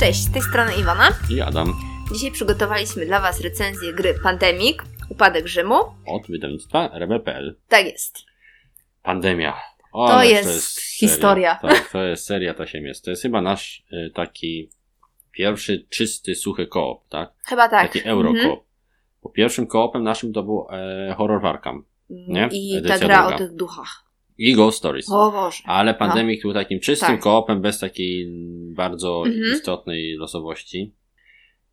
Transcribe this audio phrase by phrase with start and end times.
[0.00, 1.08] Cześć, z tej strony Iwona.
[1.30, 1.74] I Adam
[2.12, 4.76] Dzisiaj przygotowaliśmy dla Was recenzję gry Pandemic,
[5.08, 5.74] Upadek Rzymu.
[6.06, 7.56] od wydawnictwa rebel.pl.
[7.68, 8.18] Tak jest.
[9.02, 9.56] Pandemia.
[9.92, 11.12] O, To jest seria.
[11.12, 11.54] historia.
[11.62, 13.04] Tak, to jest seria jest.
[13.04, 14.70] To jest chyba nasz y, taki
[15.32, 17.32] pierwszy czysty, suchy koop, tak?
[17.46, 17.92] Chyba tak.
[17.92, 18.56] Taki euro Mhm.
[19.22, 22.48] Bo pierwszym koopem naszym to był e, Horror Warcam nie?
[22.52, 23.34] I ta Edycja gra druga.
[23.34, 24.09] o tych duchach.
[24.40, 25.10] I Ghost Stories.
[25.10, 25.62] O Boże.
[25.66, 27.20] Ale Pandemic był takim czystym Tak.
[27.20, 28.28] koopem, bez takiej
[28.74, 29.54] bardzo Mhm.
[29.54, 30.94] istotnej losowości.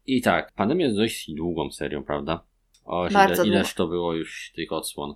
[0.05, 2.43] I tak, Pandemia jest dość długą serią, prawda?
[2.85, 5.15] O, Bardzo ile, ileż to było już tych odsłon.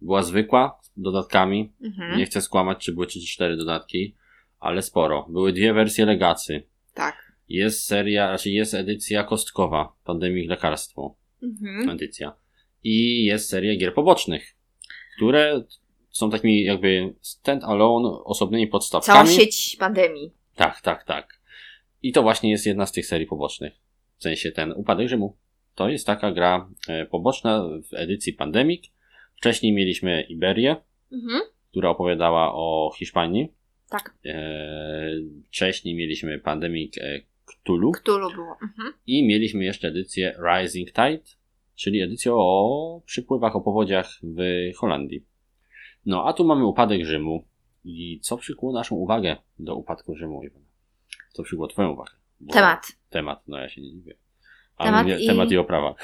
[0.00, 1.72] Była zwykła, z dodatkami.
[1.82, 2.18] Mhm.
[2.18, 4.14] Nie chcę skłamać, czy były 3 czy 4 dodatki,
[4.60, 5.26] ale sporo.
[5.30, 6.62] Były dwie wersje legacy.
[6.94, 7.32] Tak.
[7.48, 11.90] Jest seria, raczej jest edycja kostkowa, Pandemic Lekarstwo, Mhm.
[11.90, 12.32] edycja.
[12.84, 14.56] I jest seria gier pobocznych,
[15.16, 15.62] które
[16.14, 19.28] są takimi jakby stand-alone, osobnymi Cała podstawkami.
[19.28, 20.32] sieć pandemii.
[20.54, 21.40] Tak, tak, tak.
[22.02, 23.72] I to właśnie jest jedna z tych serii pobocznych.
[24.18, 25.36] W sensie ten Upadek Rzymu.
[25.74, 28.84] To jest taka gra e, poboczna w edycji Pandemic.
[29.36, 30.76] Wcześniej mieliśmy Iberię,
[31.12, 31.40] Mhm.
[31.70, 33.48] która opowiadała o Hiszpanii.
[33.90, 34.14] Tak.
[34.24, 35.10] E,
[35.48, 38.56] Wcześniej mieliśmy Pandemic e, Cthulhu Cthulhu było.
[38.62, 38.92] Mhm.
[39.06, 41.22] i mieliśmy jeszcze edycję Rising Tide,
[41.74, 44.38] czyli edycję o przypływach, o powodziach w
[44.76, 45.24] Holandii.
[46.06, 47.44] No, a tu mamy Upadek Rzymu.
[47.84, 50.64] I co przykuło naszą uwagę do Upadku Rzymu, Iwona?
[51.32, 52.12] Co przykuło Twoją uwagę?
[52.40, 52.86] Bo- Temat.
[53.10, 54.14] Temat, no ja się nie dziwię.
[54.76, 55.94] A Temat i- temat i oprawa.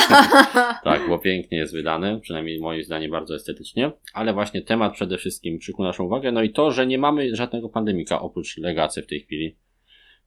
[0.84, 5.58] tak, bo pięknie jest wydany, przynajmniej moim zdaniem bardzo estetycznie, ale właśnie temat przede wszystkim
[5.58, 9.20] przykuł naszą uwagę, no i to, że nie mamy żadnego pandemika oprócz legacy w tej
[9.20, 9.56] chwili,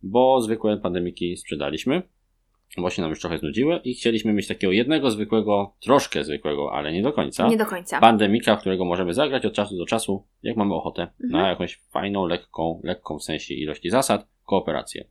[0.03, 2.01] bo zwykłe pandemiki sprzedaliśmy,
[2.77, 6.91] bo się nam już trochę znudziły i chcieliśmy mieć takiego jednego zwykłego, troszkę zwykłego, ale
[6.93, 7.99] nie do końca, Nie do końca.
[7.99, 11.31] pandemika, którego możemy zagrać od czasu do czasu, jak mamy ochotę, Mhm.
[11.43, 15.05] na jakąś fajną, lekką, lekką w sensie ilości zasad, kooperację.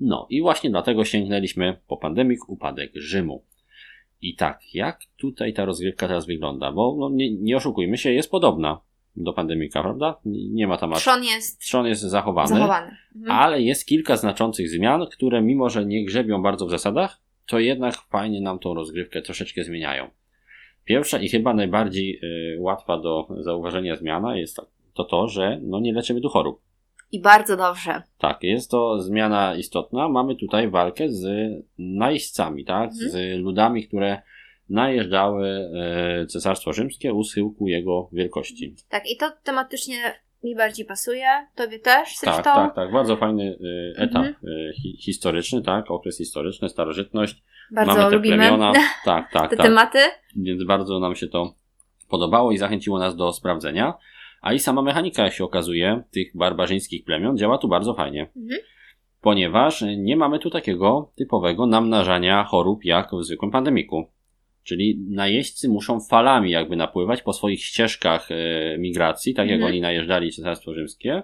[0.00, 3.44] No i właśnie dlatego sięgnęliśmy po pandemik upadek Rzymu.
[4.22, 6.72] I tak, jak tutaj ta rozgrywka teraz wygląda?
[6.72, 8.80] Bo no, nie, nie oszukujmy się, jest podobna
[9.16, 10.20] do pandemika, prawda?
[10.24, 10.92] Nie ma tam.
[10.92, 12.96] Trzon jest Trzon jest zachowany, zachowany.
[13.16, 13.38] Mhm.
[13.38, 17.94] ale jest kilka znaczących zmian, które mimo, że nie grzebią bardzo w zasadach, to jednak
[17.94, 20.10] fajnie nam tą rozgrywkę troszeczkę zmieniają.
[20.84, 25.80] Pierwsza i chyba najbardziej y, łatwa do zauważenia zmiana jest to, to to, że no,
[25.80, 26.60] nie leczymy tu chorób.
[27.12, 28.02] I bardzo dobrze.
[28.18, 30.08] Tak, jest to zmiana istotna.
[30.08, 32.90] Mamy tutaj walkę z najeźdźcami, tak?
[32.90, 33.10] Mhm.
[33.10, 34.22] Z ludami, które
[34.68, 35.70] najeżdżały
[36.22, 38.74] e, Cesarstwo Rzymskie u schyłku jego wielkości.
[38.88, 39.96] Tak, i to tematycznie
[40.44, 41.26] mi bardziej pasuje.
[41.54, 42.42] Tobie też zresztą.
[42.42, 42.92] Tak, tak, tak.
[42.92, 43.58] Bardzo fajny
[43.96, 44.34] e, etap Mhm.
[44.68, 45.90] e, hi, historyczny, tak?
[45.90, 47.42] Okres historyczny, starożytność.
[47.70, 48.72] Bardzo Mamy te lubimy plemiona.
[49.04, 49.66] Tak, tak, te tak.
[49.66, 49.98] tematy.
[50.36, 51.54] Więc bardzo nam się to
[52.08, 53.94] podobało i zachęciło nas do sprawdzenia.
[54.40, 58.22] A i sama mechanika, jak się okazuje, tych barbarzyńskich plemion działa tu bardzo fajnie.
[58.36, 58.60] Mhm.
[59.20, 64.06] Ponieważ nie mamy tu takiego typowego namnażania chorób jak w zwykłym pandemiku.
[64.68, 69.72] Czyli najeźdźcy muszą falami jakby napływać po swoich ścieżkach e, migracji, tak jak Mhm.
[69.72, 71.22] oni najeżdżali Cesarstwo Rzymskie.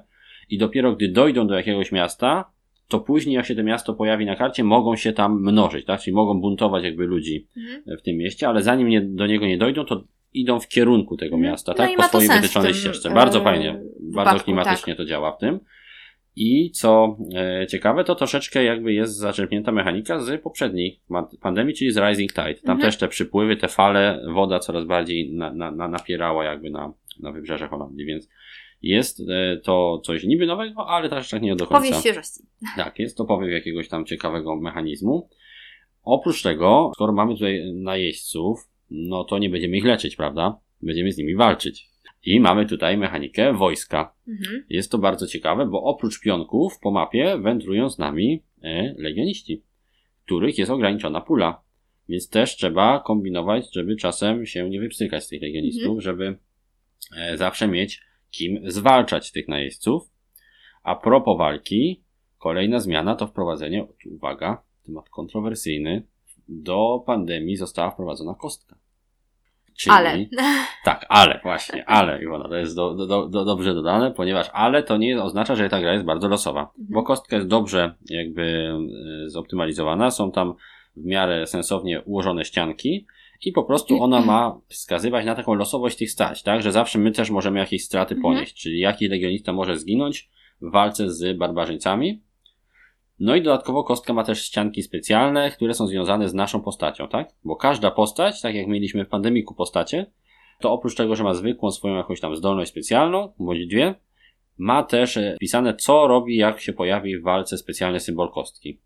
[0.50, 2.50] I dopiero gdy dojdą do jakiegoś miasta,
[2.88, 6.00] to później jak się to miasto pojawi na karcie, mogą się tam mnożyć, tak?
[6.00, 7.98] Czyli mogą buntować jakby ludzi Mhm.
[7.98, 11.36] w tym mieście, ale zanim nie, do niego nie dojdą, to idą w kierunku tego
[11.36, 11.52] Mhm.
[11.52, 11.96] miasta, No tak?
[11.96, 13.08] po swojej wytyczonej ścieżce.
[13.10, 15.60] e, Bardzo fajnie, bardzo wypadku, klimatycznie to działa w tym.
[16.36, 21.00] I co e, ciekawe, to troszeczkę jakby jest zaczerpnięta mechanika z poprzedniej
[21.40, 22.54] pandemii, czyli z Rising Tide.
[22.54, 22.80] Tam Mhm.
[22.80, 27.32] też te przypływy, te fale, woda coraz bardziej na, na, na, napierała jakby na, na
[27.32, 28.28] wybrzeże Holandii, więc
[28.82, 31.80] jest e, to coś niby nowego, ale też tak nie do końca.
[31.80, 32.40] Powieść świeżości.
[32.76, 35.28] Tak, jest to powiew jakiegoś tam ciekawego mechanizmu.
[36.02, 40.58] Oprócz tego, skoro mamy tutaj najeźdźców, no to nie będziemy ich leczyć, prawda?
[40.82, 41.93] Będziemy z nimi walczyć.
[42.24, 44.14] I mamy tutaj mechanikę wojska.
[44.28, 44.64] Mhm.
[44.68, 49.62] Jest to bardzo ciekawe, bo oprócz pionków po mapie wędrują z nami e, legioniści,
[50.24, 51.62] których jest ograniczona pula.
[52.08, 56.00] Więc też trzeba kombinować, żeby czasem się nie wypsykać z tych legionistów, Mhm.
[56.00, 56.38] żeby
[57.16, 60.10] e, zawsze mieć kim zwalczać tych najeźdźców.
[60.82, 62.04] A propos walki,
[62.38, 66.02] kolejna zmiana to wprowadzenie, uwaga, temat kontrowersyjny,
[66.48, 68.83] do pandemii została wprowadzona kostka.
[69.76, 70.18] Czyli, Ale.
[70.84, 74.82] tak, ale, właśnie, ale, Iwona, to jest do, do, do, do, dobrze dodane, ponieważ ale
[74.82, 76.74] to nie oznacza, że ta gra jest bardzo losowa, Mhm.
[76.78, 78.72] bo kostka jest dobrze jakby
[79.24, 80.54] e, zoptymalizowana, są tam
[80.96, 83.06] w miarę sensownie ułożone ścianki
[83.44, 87.10] i po prostu ona ma wskazywać na taką losowość tych stać, tak, że zawsze my
[87.10, 88.34] też możemy jakieś straty Mhm.
[88.34, 90.28] ponieść, czyli jaki legionista może zginąć
[90.60, 92.22] w walce z barbarzyńcami,
[93.20, 97.28] no i dodatkowo kostka ma też ścianki specjalne, które są związane z naszą postacią, tak?
[97.44, 100.06] Bo każda postać, tak jak mieliśmy w pandemiku postacie,
[100.60, 103.94] to oprócz tego, że ma zwykłą swoją jakąś tam zdolność specjalną, bądź dwie,
[104.58, 108.80] ma też e, wpisane, co robi, jak się pojawi w walce specjalny symbol kostki.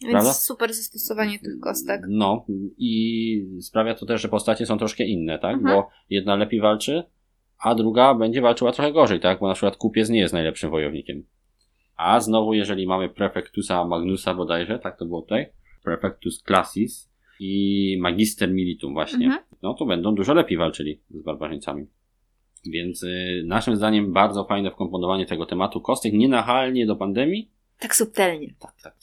[0.00, 0.32] Więc Prawda?
[0.32, 2.00] super zastosowanie tych kostek.
[2.08, 2.46] No
[2.78, 5.56] i sprawia to też, że postacie są troszkę inne, tak?
[5.56, 5.76] Mhm.
[5.76, 7.04] Bo jedna lepiej walczy,
[7.58, 9.40] a druga będzie walczyła trochę gorzej, tak?
[9.40, 11.24] Bo na przykład kupiec nie jest najlepszym wojownikiem.
[12.04, 15.46] A znowu, jeżeli mamy Prefectusa Magnusa bodajże, tak to było tutaj,
[15.84, 17.10] Prefectus Classis
[17.40, 19.42] i Magister Militum właśnie, Mhm.
[19.62, 21.86] no to będą dużo lepiej walczyli z barbarzyńcami.
[22.66, 28.54] Więc y, naszym zdaniem bardzo fajne wkomponowanie tego tematu kostek, nienachalnie do pandemii, Tak subtelnie.
[28.58, 28.94] tak, tak.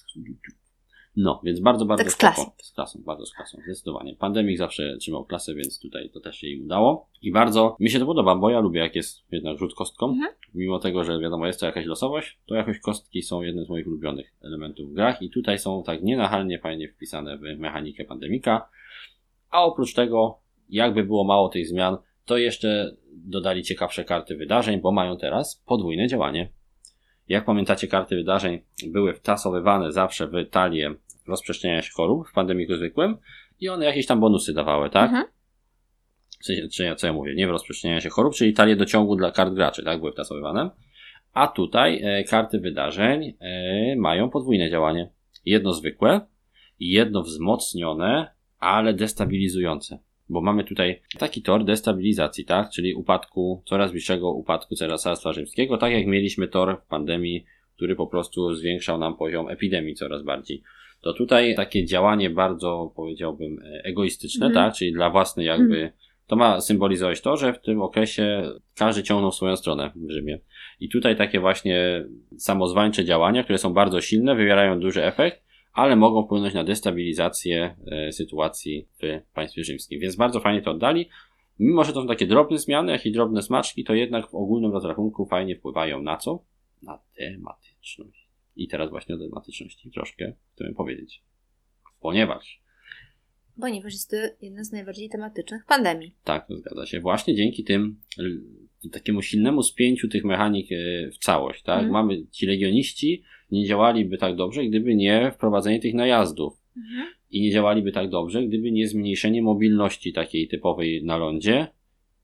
[1.21, 2.33] No, więc bardzo, bardzo Tak z spoko.
[2.33, 2.51] klasą.
[2.57, 4.15] Z klasą, bardzo z klasą, zdecydowanie.
[4.15, 7.09] Pandemik zawsze trzymał klasę, więc tutaj to też się im udało.
[7.21, 10.09] I bardzo mi się to podoba, bo ja lubię, jak jest jednak rzut kostką.
[10.09, 10.33] Mhm.
[10.55, 13.87] Mimo tego, że wiadomo, jest to jakaś losowość, to jakoś kostki są jednym z moich
[13.87, 18.69] ulubionych elementów w grach i tutaj są tak nienachalnie fajnie wpisane w mechanikę pandemika.
[19.49, 20.39] A oprócz tego,
[20.69, 26.07] jakby było mało tych zmian, to jeszcze dodali ciekawsze karty wydarzeń, bo mają teraz podwójne
[26.07, 26.49] działanie.
[27.29, 30.95] Jak pamiętacie, karty wydarzeń były wtasowywane zawsze w talię
[31.27, 33.17] rozprzestrzeniania się chorób w pandemiku zwykłym
[33.59, 35.09] i one jakieś tam bonusy dawały, tak?
[35.09, 35.27] Mhm.
[36.41, 39.15] W sensie, czy co ja mówię, nie w rozprzestrzeniania się chorób, czyli talie do ciągu
[39.15, 39.99] dla kart graczy, tak?
[39.99, 40.69] Były wtasowywane.
[41.33, 45.11] A tutaj e, karty wydarzeń e, mają podwójne działanie.
[45.45, 46.21] Jedno zwykłe
[46.79, 49.99] jedno wzmocnione, ale destabilizujące.
[50.29, 52.69] Bo mamy tutaj taki tor destabilizacji, tak?
[52.69, 57.45] Czyli upadku, coraz bliższego upadku Cesarstwa Rzymskiego, tak jak mieliśmy tor w pandemii,
[57.75, 60.63] który po prostu zwiększał nam poziom epidemii coraz bardziej.
[61.01, 64.65] To tutaj takie działanie bardzo, powiedziałbym, e, egoistyczne, Mhm.
[64.65, 64.77] tak?
[64.77, 65.91] Czyli dla własnej jakby,
[66.27, 68.43] to ma symbolizować to, że w tym okresie
[68.75, 70.39] każdy ciągnął swoją stronę w Rzymie.
[70.79, 72.05] I tutaj takie właśnie
[72.37, 75.48] samozwańcze działania, które są bardzo silne, wywierają duży efekt,
[75.79, 79.99] ale mogą wpłynąć na destabilizację e, sytuacji w państwie rzymskim.
[79.99, 81.09] Więc bardzo fajnie to oddali.
[81.59, 84.71] Mimo, że to są takie drobne zmiany, jak i drobne smaczki, to jednak w ogólnym
[84.71, 86.43] rozrachunku fajnie wpływają na co?
[86.81, 88.29] Na tematyczność.
[88.55, 91.23] I teraz właśnie o tematyczności troszkę chcę powiedzieć.
[91.99, 92.61] Ponieważ
[93.59, 96.15] Ponieważ jest to jedna z najbardziej tematycznych pandemii.
[96.23, 96.99] Tak, to zgadza się.
[96.99, 98.01] Właśnie dzięki tym
[98.91, 100.75] takiemu silnemu spięciu tych mechanik e,
[101.11, 101.83] w całość, tak?
[101.83, 101.91] Mhm.
[101.93, 106.53] Mamy ci legioniści nie działaliby tak dobrze, gdyby nie wprowadzenie tych najazdów.
[107.31, 111.67] I nie działaliby tak dobrze, gdyby nie zmniejszenie mobilności takiej typowej na lądzie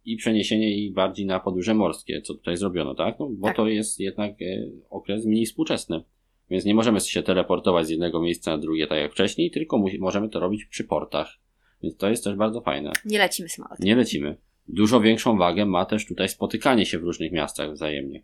[0.06, 3.20] i przeniesienie ich bardziej na podróże morskie, co tutaj zrobiono, tak?
[3.20, 3.56] No, bo Tak.
[3.56, 6.04] to jest jednak e, okres mniej współczesny.
[6.50, 10.30] Więc nie możemy się teleportować z jednego miejsca na drugie, tak jak wcześniej, tylko możemy
[10.30, 11.40] to robić przy portach.
[11.84, 12.92] Więc to jest też bardzo fajne.
[13.06, 13.86] Nie lecimy samolotem.
[13.86, 14.38] Nie lecimy.
[14.68, 18.24] Dużo większą wagę ma też tutaj spotykanie się w różnych miastach wzajemnie.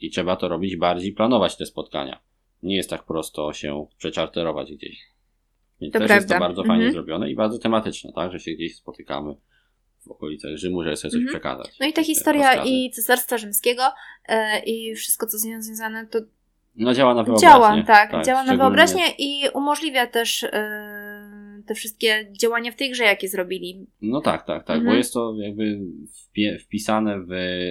[0.00, 2.20] I trzeba to robić bardziej, planować te spotkania.
[2.62, 4.98] Nie jest tak prosto się przeczarterować gdzieś.
[5.80, 6.46] Więc To też jest to prawda.
[6.46, 6.92] bardzo fajnie Mhm.
[6.92, 8.32] zrobione i bardzo tematyczne, tak?
[8.32, 9.34] Że się gdzieś spotykamy
[10.06, 11.34] w okolicach Rzymu, żeby sobie coś Mhm.
[11.40, 11.76] przekazać.
[11.80, 12.68] No i ta historia rozkazy.
[12.70, 13.82] i Cesarstwa Rzymskiego
[14.28, 16.18] e, i wszystko, co z nią związane, to
[16.76, 17.48] No działa na wyobraźnię.
[17.48, 20.50] działa, tak, działa na wyobraźnię i umożliwia też e,
[21.70, 23.86] te wszystkie działania w tej grze, jakie zrobili.
[24.02, 24.98] No tak, tak, tak, bo Mhm.
[24.98, 25.80] jest to jakby
[26.64, 27.30] wpisane w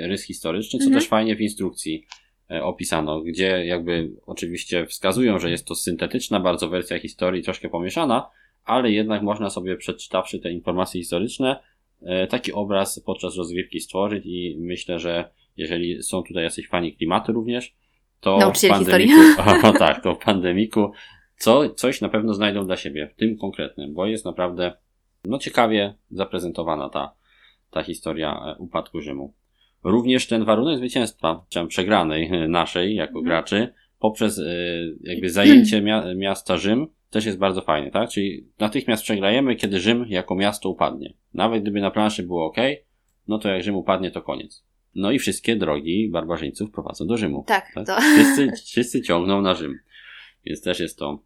[0.09, 1.01] rys historyczny, co Mhm.
[1.01, 2.05] też fajnie w instrukcji
[2.51, 8.29] e, opisano, gdzie jakby oczywiście wskazują, że jest to syntetyczna bardzo wersja historii, troszkę pomieszana,
[8.63, 11.59] ale jednak można sobie przeczytawszy te informacje historyczne,
[12.01, 17.31] e, taki obraz podczas rozgrywki stworzyć i myślę, że jeżeli są tutaj jacyś fani klimatu
[17.33, 17.75] również,
[18.19, 19.19] to w Nauczyciele pandemiku,
[19.63, 20.91] o, tak, to w pandemiku
[21.39, 24.73] co, coś na pewno znajdą dla siebie, w tym konkretnym, bo jest naprawdę
[25.25, 27.13] no ciekawie zaprezentowana ta,
[27.71, 29.33] ta historia e, upadku Rzymu.
[29.83, 33.25] Również ten warunek zwycięstwa, czy przegranej e, naszej jako Mhm.
[33.25, 34.43] graczy, poprzez e,
[35.01, 38.09] jakby zajęcie mia- miasta Rzym, też jest bardzo fajny, tak?
[38.09, 41.13] Czyli natychmiast przegrajemy, kiedy Rzym jako miasto upadnie.
[41.33, 42.57] Nawet gdyby na planszy było ok,
[43.27, 44.63] no to jak Rzym upadnie, to koniec.
[44.95, 47.43] No i wszystkie drogi barbarzyńców prowadzą do Rzymu.
[47.47, 47.85] Tak, Tak?
[47.87, 49.79] to Wszyscy, wszyscy ciągną na Rzym.
[50.45, 51.19] Więc też jest to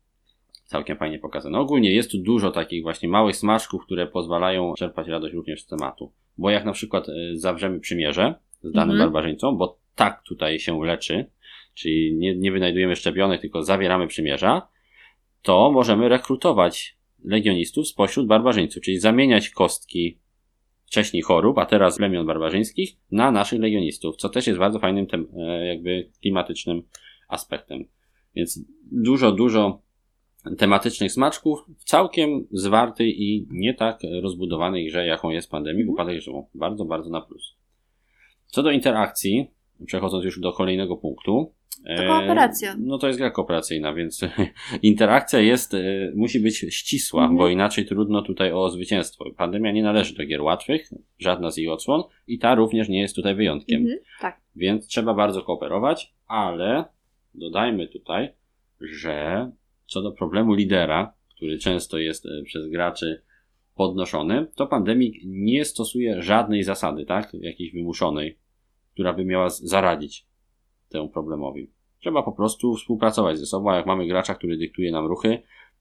[0.65, 1.60] całkiem fajnie pokazane.
[1.60, 6.12] Ogólnie jest tu dużo takich właśnie małych smaczków, które pozwalają czerpać radość również z tematu.
[6.38, 9.12] Bo jak na przykład y, zawrzemy przymierze z danym Mhm.
[9.12, 11.25] barbarzyńcą, bo tak tutaj się leczy,
[11.74, 14.67] czyli nie, nie wynajdujemy szczepionek, tylko zawieramy przymierza,
[15.41, 20.17] to możemy rekrutować legionistów spośród barbarzyńców, czyli zamieniać kostki
[20.86, 25.27] wcześniej chorób, a teraz plemion barbarzyńskich na naszych legionistów, co też jest bardzo fajnym tem,
[25.38, 26.84] e, jakby klimatycznym
[27.27, 27.86] aspektem.
[28.36, 28.60] Więc
[28.91, 29.82] dużo, dużo
[30.57, 36.50] tematycznych smaczków całkiem zwartej i nie tak rozbudowanej grze, jaką jest Pandemic Upadek Rzymu.
[36.55, 37.55] Bardzo, bardzo na plus.
[38.47, 39.51] Co do interakcji,
[39.85, 41.53] przechodząc już do kolejnego punktu,
[41.97, 42.75] To kooperacja.
[42.79, 44.21] No to jest gra kooperacyjna, więc
[44.81, 47.38] interakcja jest, e, musi być ścisła, mhm.
[47.38, 49.25] bo inaczej trudno tutaj o zwycięstwo.
[49.38, 53.15] Pandemia nie należy do gier łatwych, żadna z jej odsłon i ta również nie jest
[53.15, 53.81] tutaj wyjątkiem.
[53.81, 54.41] Mhm, tak.
[54.55, 56.85] Więc trzeba bardzo kooperować, ale
[57.33, 58.33] dodajmy tutaj,
[58.81, 59.51] że
[59.86, 63.22] co do problemu lidera, który często jest e, przez graczy
[63.75, 68.38] podnoszony, to pandemik nie stosuje żadnej zasady, tak, jakiejś wymuszonej,
[68.94, 70.25] która by miała zaradzić
[70.90, 71.68] temu problemowi.
[72.00, 75.40] Trzeba po prostu współpracować ze sobą, a jak mamy gracza, który dyktuje nam ruchy,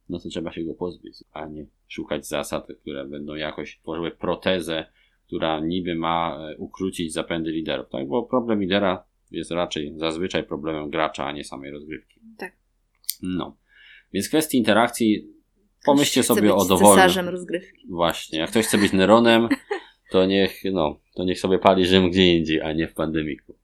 [0.09, 4.87] no to trzeba się go pozbyć, a nie szukać zasad, które będą jakoś tworzyły protezę,
[5.27, 8.09] która niby ma e, ukrócić zapędy liderów, tak?
[8.09, 12.21] Bo problem lidera jest raczej zazwyczaj problemem gracza, a nie samej rozgrywki.
[12.39, 12.53] Tak.
[13.23, 13.57] No.
[14.13, 15.29] Więc w kwestii interakcji
[15.85, 17.29] pomyślcie sobie o dowolnym.
[17.29, 17.87] rozgrywki.
[17.89, 18.39] Właśnie.
[18.39, 19.49] Jak ktoś chce być Neronem,
[20.11, 23.55] to niech, no, to niech sobie pali Rzym gdzie indziej, a nie w pandemiku.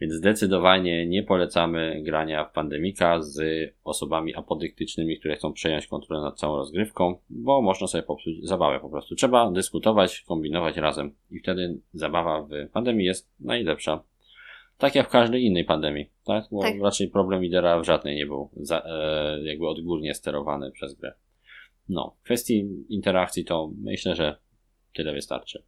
[0.00, 3.40] Więc zdecydowanie nie polecamy grania w pandemika z
[3.84, 8.88] osobami apodyktycznymi, które chcą przejąć kontrolę nad całą rozgrywką, bo można sobie popsuć zabawę po
[8.88, 9.14] prostu.
[9.14, 14.02] Trzeba dyskutować, kombinować razem i wtedy zabawa w pandemii jest najlepsza.
[14.80, 16.44] Tak jak w każdej innej pandemii, tak?
[16.50, 16.74] Bo tak.
[16.82, 21.12] raczej problem lidera w żadnej nie był za, e, jakby odgórnie sterowany przez grę.
[21.88, 24.36] No, w kwestii interakcji to myślę, że
[24.94, 25.62] tyle wystarczy.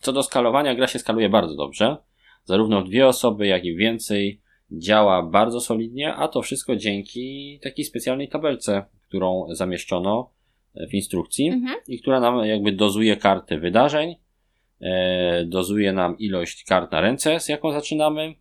[0.00, 1.96] Co do skalowania, gra się skaluje bardzo dobrze
[2.44, 4.40] zarówno w dwie osoby, jak i więcej
[4.72, 10.30] działa bardzo solidnie, a to wszystko dzięki takiej specjalnej tabelce, którą zamieszczono
[10.90, 11.76] w instrukcji mhm.
[11.88, 14.16] i która nam jakby dozuje karty wydarzeń,
[15.46, 18.34] dozuje nam ilość kart na ręce, z jaką zaczynamy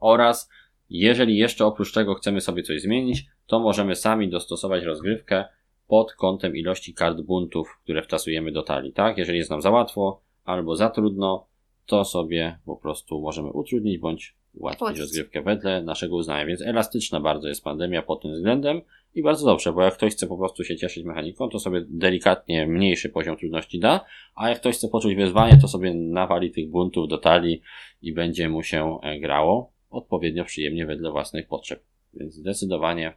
[0.00, 0.50] oraz
[0.90, 5.44] jeżeli jeszcze oprócz tego chcemy sobie coś zmienić, to możemy sami dostosować rozgrywkę
[5.88, 9.18] pod kątem ilości kart buntów, które wtasujemy do talii, tak?
[9.18, 11.46] Jeżeli jest nam za łatwo albo za trudno,
[11.86, 16.46] to sobie po prostu możemy utrudnić bądź ułatwić rozgrywkę wedle naszego uznania.
[16.46, 18.80] Więc elastyczna bardzo jest pandemia pod tym względem
[19.16, 22.66] i bardzo dobrze, bo jak ktoś chce po prostu się cieszyć mechaniką, to sobie delikatnie
[22.66, 24.04] mniejszy poziom trudności da,
[24.34, 27.62] a jak ktoś chce poczuć wyzwanie, to sobie nawali tych buntów do talii
[28.02, 31.84] i będzie mu się e, grało odpowiednio przyjemnie wedle własnych potrzeb.
[32.14, 33.12] Więc zdecydowanie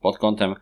[0.00, 0.54] pod kątem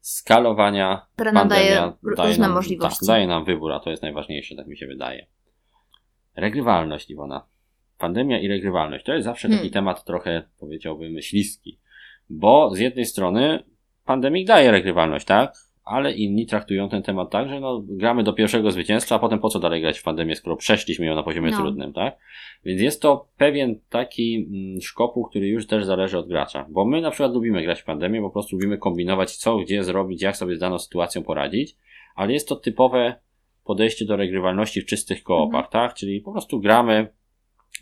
[0.00, 2.98] skalowania pandemia daje, daje nam, możliwości.
[2.98, 5.26] Tak, daje nam wybór, a to jest najważniejsze, tak mi się wydaje.
[6.36, 7.46] Regrywalność, Iwona.
[7.98, 9.04] Pandemia i regrywalność.
[9.04, 9.72] To jest zawsze taki hmm.
[9.72, 11.80] temat trochę, powiedziałbym, śliski.
[12.30, 13.73] Bo z jednej strony
[14.04, 15.52] pandemik daje regrywalność, tak?
[15.84, 19.48] Ale inni traktują ten temat tak, że no, gramy do pierwszego zwycięstwa, a potem po
[19.48, 21.56] co dalej grać w pandemię, skoro przeszliśmy ją na poziomie no.
[21.56, 22.18] trudnym, tak?
[22.64, 26.66] Więc jest to pewien taki mm, szkopuł, który już też zależy od gracza.
[26.68, 30.22] Bo my na przykład lubimy grać w pandemię, po prostu lubimy kombinować co, gdzie zrobić,
[30.22, 31.76] jak sobie z daną sytuacją poradzić,
[32.14, 33.14] ale jest to typowe
[33.64, 35.88] podejście do regrywalności w czystych koopach, mhm.
[35.88, 35.96] tak?
[35.96, 37.08] Czyli po prostu gramy,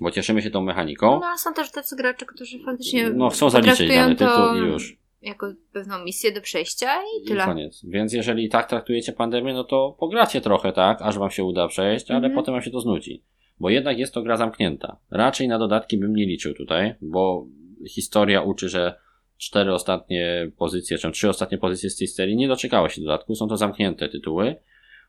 [0.01, 1.21] bo cieszymy się tą mechaniką.
[1.21, 5.02] No, ale są też tacy gracze, którzy faktycznie no, chcą zaliczyć dany tytuł i już.
[5.23, 7.43] Jako pewną misję do przejścia i tyle.
[7.43, 7.85] I koniec.
[7.85, 11.03] Więc jeżeli tak traktujecie pandemię, no to pogracie trochę, tak?
[11.03, 12.35] Aż wam się uda przejść, ale mhm.
[12.35, 13.23] potem wam się to znudzi.
[13.61, 14.97] Bo jednak jest to gra zamknięta.
[15.11, 17.47] Raczej na dodatki bym nie liczył tutaj, bo
[17.89, 18.95] historia uczy, że
[19.39, 23.35] cztery ostatnie pozycje, czy trzy ostatnie pozycje z tej serii nie doczekały się dodatku.
[23.35, 24.57] Są to zamknięte tytuły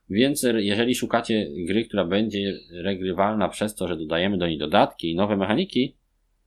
[0.10, 5.16] więc jeżeli szukacie gry, która będzie regrywalna przez to, że dodajemy do niej dodatki i
[5.16, 5.96] nowe mechaniki,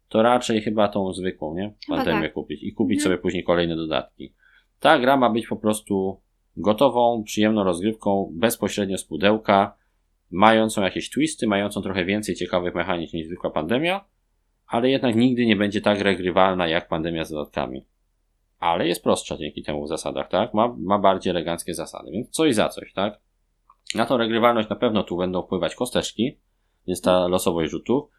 [0.09, 1.75] to raczej chyba tą zwykłą, nie?
[1.89, 2.33] Pandemię tak.
[2.33, 3.05] kupić i kupić mhm.
[3.05, 4.35] sobie później kolejne dodatki.
[4.81, 6.21] Ta gra ma być po prostu
[6.57, 9.77] gotową, przyjemną rozgrywką bezpośrednio z pudełka,
[10.31, 14.05] mającą jakieś twisty, mającą trochę więcej ciekawych mechanik niż zwykła pandemia,
[14.67, 17.85] ale jednak nigdy nie będzie tak regrywalna jak pandemia z dodatkami.
[18.59, 20.55] Ale jest prostsza dzięki temu w zasadach, tak?
[20.55, 23.21] Ma, ma bardziej eleganckie zasady, więc coś za coś, tak?
[23.95, 26.39] Na tą regrywalność na pewno tu będą wpływać kosteczki,
[26.87, 28.16] więc ta losowość rzutów.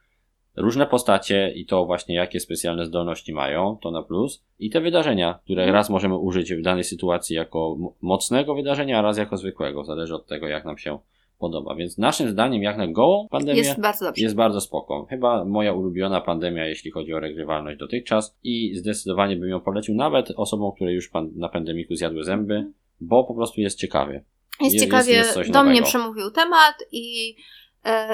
[0.58, 4.44] Różne postacie i to właśnie jakie specjalne zdolności mają, to na plus.
[4.60, 5.76] I te wydarzenia, które mhm.
[5.76, 9.84] raz możemy użyć w danej sytuacji jako mocnego wydarzenia, a raz jako zwykłego.
[9.84, 11.00] Zależy od tego, jak nam się
[11.40, 11.76] podoba.
[11.76, 14.24] Więc naszym zdaniem, jak na gołą pandemię, jest bardzo, dobrze.
[14.24, 15.06] jest bardzo spoko.
[15.10, 20.32] Chyba moja ulubiona pandemia, jeśli chodzi o regrywalność dotychczas i zdecydowanie bym ją polecił nawet
[20.36, 22.74] osobom, które już na pandemiku zjadły zęby, mhm.
[23.02, 24.24] bo po prostu jest ciekawie.
[24.62, 25.64] Jest, jest ciekawie, jest do nowego.
[25.64, 27.36] mnie przemówił temat i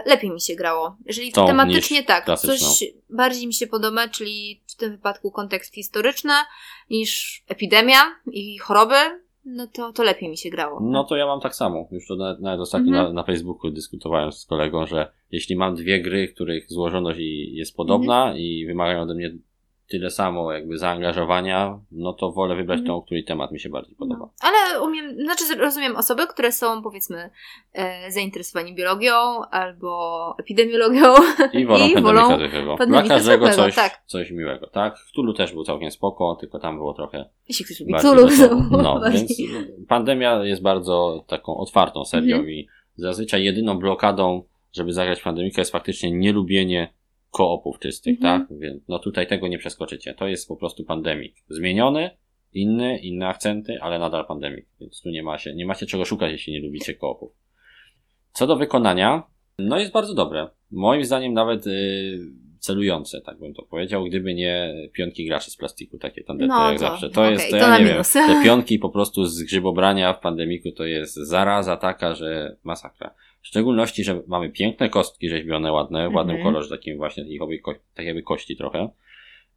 [0.06, 0.98] lepiej mi się grało.
[1.06, 6.34] Jeżeli tematycznie tak, coś bardziej mi się podoba, czyli w tym wypadku kontekst historyczny
[6.90, 8.00] niż epidemia
[8.32, 8.96] i choroby,
[9.46, 10.80] no to, to lepiej mi się grało.
[10.82, 11.88] No to ja mam tak samo.
[11.92, 13.08] Już to nawet, nawet ostatnio mhm.
[13.08, 17.20] na, na Facebooku dyskutowałem z kolegą, że jeśli mam dwie gry, których złożoność
[17.52, 18.38] jest podobna mhm.
[18.38, 19.32] i wymagają ode mnie
[19.94, 22.88] tyle samo jakby zaangażowania, no to wolę wybrać mhm.
[22.88, 24.20] tą, której temat mi się bardziej podoba.
[24.20, 24.34] No.
[24.42, 27.30] Ale umiem, znaczy rozumiem osoby, które są powiedzmy
[27.74, 31.14] e, zainteresowani biologią albo epidemiologią
[31.54, 32.38] i wolą i wolą
[32.88, 34.02] Dla każdego coś, tak.
[34.06, 34.96] coś miłego, tak?
[34.96, 38.28] Cthulhu też był całkiem spoko, tylko tam było trochę Jeśli ktoś lubi Cthulhu,
[38.72, 39.34] no, więc
[39.88, 42.54] pandemia jest bardzo taką otwartą serią mhm.
[42.54, 46.94] i zazwyczaj jedyną blokadą, żeby zagrać pandemikę jest faktycznie nielubienie
[47.34, 48.48] koopów czystych, mhm.
[48.48, 48.60] tak?
[48.60, 50.14] Więc no tutaj tego nie przeskoczycie.
[50.14, 51.36] To jest po prostu pandemik.
[51.50, 52.10] Zmieniony,
[52.54, 54.66] inny, inne akcenty, ale nadal pandemik.
[54.82, 57.32] Więc tu nie ma się, nie macie czego szukać, jeśli nie lubicie koopów.
[58.34, 59.24] Co do wykonania,
[59.60, 60.50] no jest bardzo dobre.
[60.72, 62.20] Moim zdaniem nawet yy,
[62.60, 66.80] celujące, tak bym to powiedział, gdyby nie pionki graczy z plastiku, takie tandety no, jak
[66.80, 67.10] to, zawsze.
[67.10, 68.14] To okay, jest, to, to ja nie minus.
[68.14, 73.14] wiem, te pionki po prostu z grzybobrania w pandemiku to jest zaraza taka, że masakra.
[73.44, 77.26] W szczególności, że mamy piękne kostki rzeźbione, ładne, w ładnym kolorze, takim właśnie
[77.94, 78.90] tak jakby kości trochę.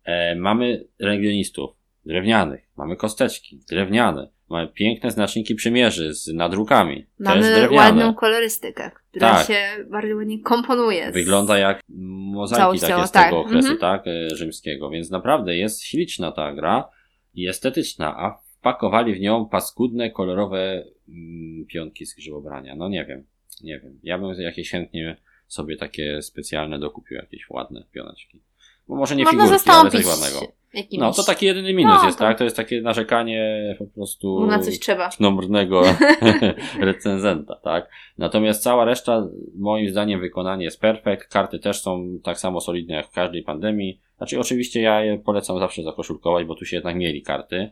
[0.05, 1.71] E, mamy regionistów
[2.05, 7.07] drewnianych, mamy kosteczki drewniane, mamy piękne znaczniki przymierzy z nadrukami.
[7.19, 9.47] Mamy ładną kolorystykę, która tak.
[9.47, 11.11] się bardzo ładnie komponuje.
[11.11, 11.15] Z...
[11.15, 13.33] Wygląda jak mozaiki takie z tego tak.
[13.33, 13.81] okresu, mm -hmm.
[13.81, 16.89] tak, e, rzymskiego, więc naprawdę jest śliczna ta gra
[17.35, 22.77] i estetyczna, a wpakowali w nią paskudne, kolorowe mm, pionki z grzybobrania.
[22.77, 23.27] No nie wiem.
[23.63, 24.01] Nie wiem.
[24.03, 28.41] Ja bym jakieś chętnie sobie takie specjalne dokupił, jakieś ładne pioneczki.
[28.89, 30.53] Bo może nie Można figurki, ale coś ładnego.
[30.75, 31.01] Jakimś...
[31.01, 32.25] No, to taki jedyny minus no, jest, to...
[32.25, 32.39] tak?
[32.39, 35.11] To jest takie narzekanie po prostu na coś trzeba.
[35.21, 35.83] nomrnego
[36.81, 37.91] recenzenta, tak?
[38.19, 41.29] Natomiast cała reszta, moim zdaniem, wykonanie jest perfekt.
[41.29, 44.01] Karty też są tak samo solidne jak w każdej pandemii.
[44.17, 47.71] Znaczy, oczywiście ja je polecam zawsze zakoszulkować, bo tu się jednak mieli karty,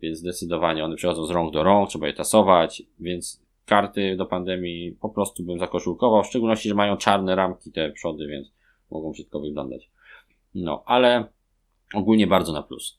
[0.00, 4.92] więc zdecydowanie one przechodzą z rąk do rąk, trzeba je tasować, więc karty do pandemii
[4.92, 8.52] po prostu bym zakoszulkował, w szczególności, że mają czarne ramki te przody, więc
[8.90, 9.90] mogą brzydko wyglądać.
[10.54, 11.24] No, ale
[11.94, 12.98] ogólnie bardzo na plus.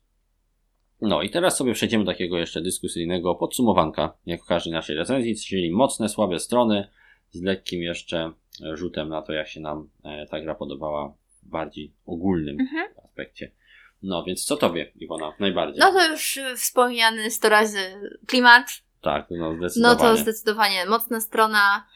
[1.01, 5.36] No i teraz sobie przejdziemy do takiego jeszcze dyskusyjnego podsumowanka, jak w każdej naszej recenzji,
[5.36, 6.88] czyli mocne, słabe strony,
[7.31, 8.31] z lekkim jeszcze
[8.74, 12.88] rzutem na to, jak się nam e, ta gra podobała w bardziej ogólnym mhm.
[13.05, 13.51] aspekcie.
[14.03, 15.79] No więc co tobie, Iwona, najbardziej?
[15.79, 17.79] No to już wspomniany 100 razy
[18.27, 19.95] klimat, tak, no zdecydowanie.
[19.95, 21.87] No to zdecydowanie mocna strona.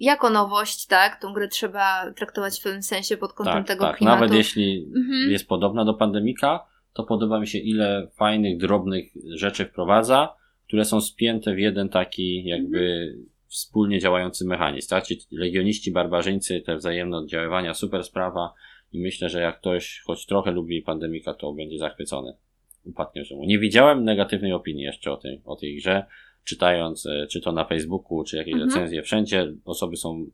[0.00, 3.96] Jako nowość, tak, tą grę trzeba traktować w pewnym sensie pod kątem tak, tego tak.
[3.96, 4.20] klimatu.
[4.20, 5.30] Nawet jeśli mhm.
[5.30, 10.34] jest podobna do pandemika, to podoba mi się ile fajnych, drobnych rzeczy wprowadza,
[10.66, 13.26] które są spięte w jeden taki jakby mhm.
[13.46, 15.04] wspólnie działający mechanizm, tak?
[15.04, 18.54] Czyli legioniści, barbarzyńcy, te wzajemne oddziaływania, super sprawa
[18.92, 22.36] i myślę, że jak ktoś choć trochę lubi pandemika, to będzie zachwycony.
[22.84, 23.44] Upadnie mu.
[23.44, 26.04] Nie widziałem negatywnej opinii jeszcze o tej, o tej grze
[26.48, 28.70] czytając, e, czy to na Facebooku, czy jakieś mhm.
[28.70, 30.26] recenzje, wszędzie osoby są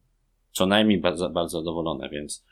[0.53, 2.47] co najmniej bardzo, bardzo zadowolone, więc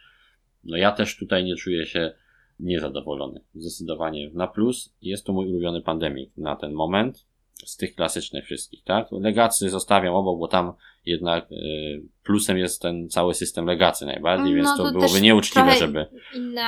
[0.65, 2.13] no ja też tutaj nie czuję się
[2.61, 3.41] niezadowolony.
[3.55, 4.95] Zdecydowanie na plus.
[5.03, 7.27] Jest to mój ulubiony pandemik na ten moment.
[7.65, 9.09] Z tych klasycznych wszystkich, tak?
[9.13, 10.73] Legacy zostawiam obok, bo tam
[11.07, 15.73] jednak y, plusem jest ten cały system legacy najbardziej, no, więc to, to byłoby nieuczciwe,
[15.73, 16.07] żeby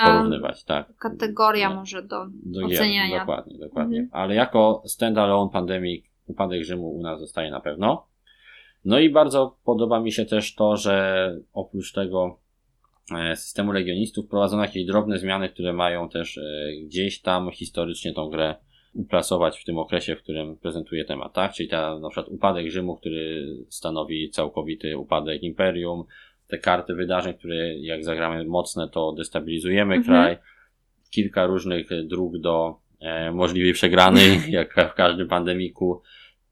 [0.04, 0.96] porównywać, tak.
[0.96, 3.18] Kategoria może do, do oceniania.
[3.18, 4.00] dokładnie, dokładnie.
[4.00, 4.22] Mhm.
[4.22, 8.06] Ale jako standalone pandemic upadek Rzymu u nas zostaje na pewno.
[8.84, 12.38] No i bardzo podoba mi się też to, że oprócz tego
[13.16, 16.42] e, systemu legionistów prowadzono jakieś drobne zmiany, które mają też e,
[16.84, 18.54] gdzieś tam historycznie tą grę
[18.94, 21.52] uplasować w tym okresie, w którym prezentuje temat, tak?
[21.52, 26.04] Czyli ta na przykład upadek Rzymu, który stanowi całkowity upadek imperium,
[26.46, 30.04] te karty wydarzeń, które jak zagramy mocne, to destabilizujemy mhm.
[30.04, 30.38] kraj,
[31.10, 36.02] kilka różnych dróg do e, możliwej przegranej, jak w każdym pandemiku,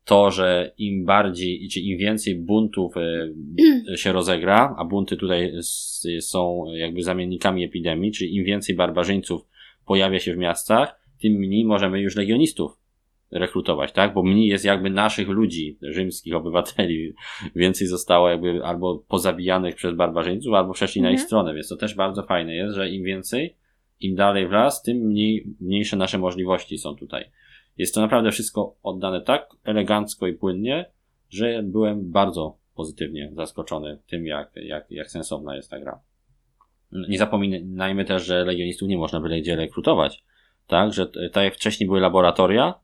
[0.04, 3.28] to, że im bardziej, czy im więcej buntów e,
[3.96, 5.52] się rozegra, a bunty tutaj
[6.20, 9.42] są jakby zamiennikami epidemii, czyli im więcej barbarzyńców
[9.86, 12.82] pojawia się w miastach, tym mniej możemy już legionistów
[13.30, 14.14] rekrutować, tak?
[14.14, 17.12] Bo mniej jest jakby naszych ludzi, rzymskich obywateli,
[17.56, 21.14] więcej zostało jakby albo pozabijanych przez barbarzyńców, albo przeszli mhm.
[21.14, 23.56] na ich stronę, więc to też bardzo fajne jest, że im więcej,
[24.00, 27.24] im dalej w las, tym mniej, mniejsze nasze możliwości są tutaj.
[27.76, 30.90] Jest to naprawdę wszystko oddane tak elegancko i płynnie,
[31.30, 36.00] że byłem bardzo pozytywnie zaskoczony tym, jak, jak, jak sensowna jest ta gra.
[37.08, 40.24] Nie zapominajmy też, że legionistów nie można byle gdzie rekrutować.
[40.66, 42.74] Tak, że tak jak wcześniej były laboratoria,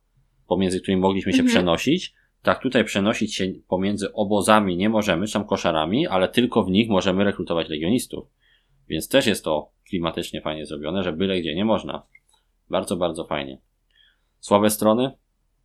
[0.46, 1.48] pomiędzy którymi mogliśmy się mhm.
[1.48, 6.70] przenosić, tak tutaj przenosić się pomiędzy obozami nie możemy, czy tam koszarami, ale tylko w
[6.70, 8.29] nich możemy rekrutować legionistów.
[8.88, 12.03] Więc też jest to klimatycznie fajnie zrobione, że byle gdzie nie można.
[12.70, 13.59] Bardzo, bardzo fajnie.
[14.40, 15.11] Słabe strony?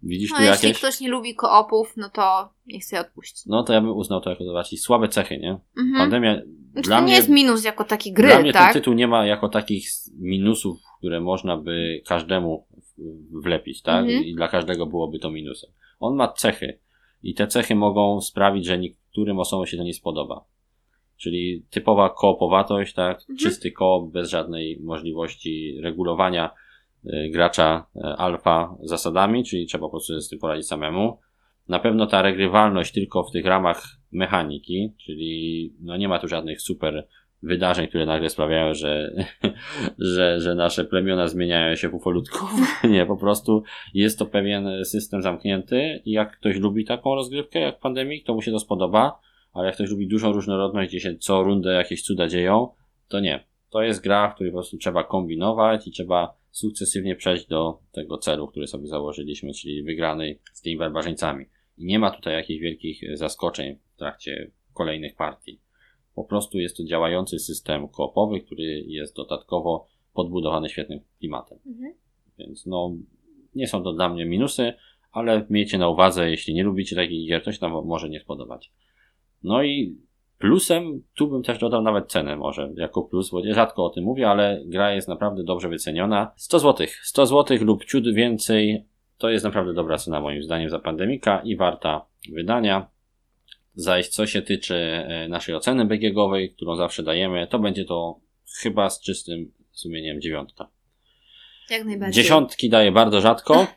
[0.04, 0.80] Widzisz no, tu jeśli jakieś?
[0.80, 3.44] ktoś nie lubi koopów, no to niech sobie odpuści.
[3.46, 5.60] No to ja bym uznał to jako zobaczyć słabe cechy, nie?
[5.78, 5.98] Mhm.
[5.98, 6.42] Pandemia.
[6.72, 8.74] Znaczy, dla to nie mnie, jest minus jako taki gry, Dla mnie tak?
[8.74, 9.88] ten tytuł nie ma jako takich
[10.20, 12.68] minusów które można by każdemu
[13.32, 14.06] wlepić, tak?
[14.06, 14.24] Mhm.
[14.24, 15.70] I dla każdego byłoby to minusem.
[16.00, 16.80] On ma cechy
[17.24, 20.46] i te cechy mogą sprawić, że niektórym osobom się to nie spodoba.
[21.18, 23.20] Czyli typowa koopowatość, tak?
[23.20, 23.38] Mhm.
[23.38, 26.52] Czysty koop bez żadnej możliwości regulowania
[27.32, 31.20] gracza y, alfa zasadami, czyli trzeba po prostu z tym poradzić samemu.
[31.68, 36.62] Na pewno ta regrywalność tylko w tych ramach mechaniki, czyli no nie ma tu żadnych
[36.62, 37.08] super
[37.44, 39.12] wydarzeń, które nagle sprawiają, że,
[40.16, 42.50] że, że nasze plemiona zmieniają się ufolutków.
[42.90, 43.64] Nie, po prostu
[43.94, 48.42] jest to pewien system zamknięty i jak ktoś lubi taką rozgrywkę jak Pandemic, to mu
[48.42, 49.20] się to spodoba,
[49.54, 52.70] ale jak ktoś lubi dużą różnorodność, gdzie się co rundę jakieś cuda dzieją,
[53.08, 53.53] to nie.
[53.74, 58.18] To jest gra, w której po prostu trzeba kombinować i trzeba sukcesywnie przejść do tego
[58.18, 61.46] celu, który sobie założyliśmy, czyli wygranej z tymi barbarzyńcami.
[61.78, 65.60] I nie ma tutaj jakichś wielkich zaskoczeń w trakcie kolejnych partii.
[66.16, 71.60] Po prostu jest to działający system koopowy, który jest dodatkowo podbudowany świetnym klimatem.
[71.66, 71.94] Mhm.
[72.38, 72.96] Więc no,
[73.56, 74.74] nie są to dla mnie minusy,
[75.12, 78.72] ale miejcie na uwadze, jeśli nie lubicie takich gier, to się tam może nie spodobać.
[79.44, 79.98] No i
[80.44, 84.30] plusem, tu bym też dodał nawet cenę może, jako plus, bo rzadko o tym mówię,
[84.30, 86.32] ale gra jest naprawdę dobrze wyceniona.
[86.38, 88.86] 100 zł, 100 zł lub ciut więcej,
[89.18, 92.88] to jest naprawdę dobra cena moim zdaniem za pandemika i warta wydania.
[93.76, 98.20] Zaś co się tyczy e, naszej oceny BGG-owej, którą zawsze dajemy, to będzie to
[98.62, 100.68] chyba z czystym sumieniem dziewiątka.
[101.70, 102.24] Jak najbardziej.
[102.24, 103.68] Dziesiątki daję bardzo rzadko,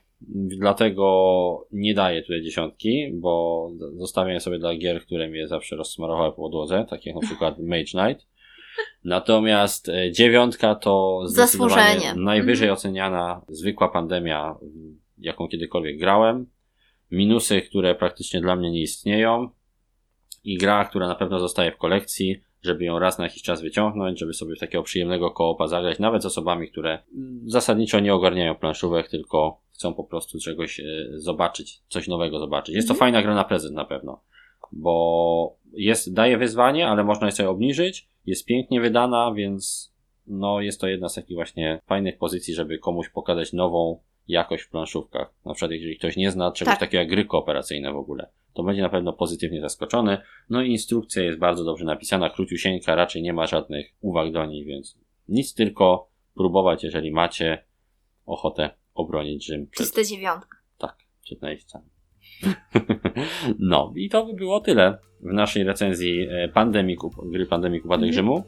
[0.61, 6.37] dlatego nie daję tutaj dziesiątki, bo zostawiam sobie dla gier, które mnie zawsze rozsmarowały po
[6.37, 8.27] podłodze, tak jak na przykład Mage Knight.
[9.05, 12.75] Natomiast e, dziewiątka to zdecydowanie najwyżej mm.
[12.75, 14.57] oceniana zwykła pandemia,
[15.19, 16.47] jaką kiedykolwiek grałem.
[17.11, 19.49] Minusy, które praktycznie dla mnie nie istnieją
[20.45, 24.19] i gra, która na pewno zostaje w kolekcji, żeby ją raz na jakiś czas wyciągnąć,
[24.19, 26.99] żeby sobie w takiego przyjemnego koopa zagrać, nawet z osobami, które
[27.45, 30.85] zasadniczo nie ogarniają planszówek, tylko chcą po prostu czegoś e,
[31.15, 32.75] zobaczyć, coś nowego zobaczyć.
[32.75, 32.99] Jest to mhm.
[32.99, 34.21] fajna gra na prezent na pewno,
[34.73, 39.93] bo jest, daje wyzwanie, ale można je sobie obniżyć, jest pięknie wydana, więc
[40.27, 44.71] no jest to jedna z takich właśnie fajnych pozycji, żeby komuś pokazać nową jakość w
[44.71, 45.35] planszówkach.
[45.45, 46.81] Na przykład jeżeli ktoś nie zna czegoś tak.
[46.81, 50.19] takiego jak gry kooperacyjne w ogóle to będzie na pewno pozytywnie zaskoczony.
[50.51, 54.65] No i instrukcja jest bardzo dobrze napisana, króciusieńka, raczej nie ma żadnych uwag do niej,
[54.65, 57.65] więc nic tylko próbować, jeżeli macie
[58.27, 59.67] ochotę obronić Rzym.
[59.67, 59.87] Przed...
[59.87, 60.59] Czyste dziewiątka.
[60.79, 61.87] Tak, przed najściami.
[63.59, 68.13] no i to by było tyle w naszej recenzji e, pandemiku, gry Pandemii Upadek mhm.
[68.13, 68.45] Rzymu.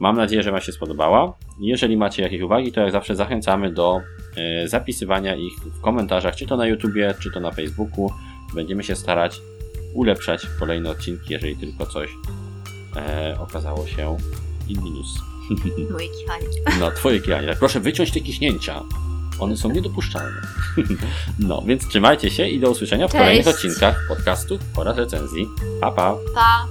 [0.00, 1.38] Mam nadzieję, że Wam się spodobała.
[1.60, 4.00] Jeżeli macie jakieś uwagi, to jak zawsze zachęcamy do
[4.36, 8.10] e, zapisywania ich w komentarzach, czy to na YouTubie, czy to na Facebooku
[8.54, 9.40] będziemy się starać
[9.94, 12.10] ulepszać kolejne odcinki, jeżeli tylko coś
[12.96, 14.16] e, okazało się
[14.68, 15.18] in minus.
[15.92, 16.46] Moje kichanie.
[16.80, 17.48] No, twoje kichanie.
[17.48, 18.82] Tak, proszę wyciąć te kichnięcia.
[19.42, 20.40] One są niedopuszczalne.
[21.38, 23.22] No, więc trzymajcie się i do usłyszenia w Cześć.
[23.22, 25.48] kolejnych odcinkach podcastów oraz recenzji.
[25.80, 26.14] Pa, pa.
[26.34, 26.66] Pa.